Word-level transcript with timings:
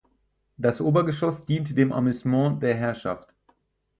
Das 0.57 0.81
Obergeschoss 0.81 1.45
diente 1.45 1.75
dem 1.75 1.93
Amüsement 1.93 2.63
der 2.63 2.73
Herrschaft. 2.73 3.35